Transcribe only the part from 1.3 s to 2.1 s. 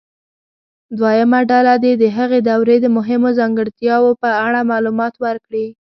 ډله دې د